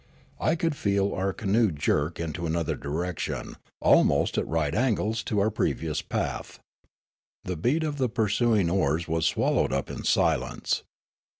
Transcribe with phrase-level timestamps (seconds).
[0.39, 5.51] I could feel our canoe jerk into another direction, almost at right angles to our
[5.51, 6.57] pre vious path.
[7.43, 10.81] The beat of the pursuing oars was swallowed up in silence.